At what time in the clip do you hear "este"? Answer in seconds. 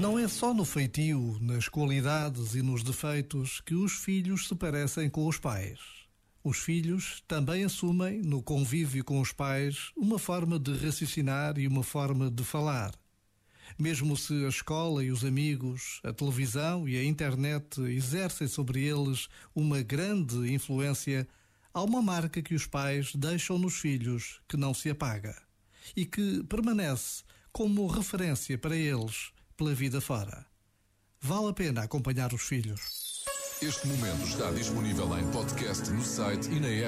33.60-33.88